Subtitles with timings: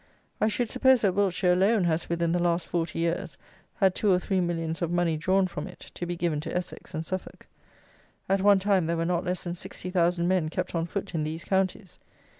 [0.41, 3.37] I should suppose that Wiltshire alone has, within the last forty years,
[3.75, 6.95] had two or three millions of money drawn from it, to be given to Essex
[6.95, 7.45] and Suffolk.
[8.27, 11.21] At one time there were not less than sixty thousand men kept on foot in
[11.23, 11.99] these counties.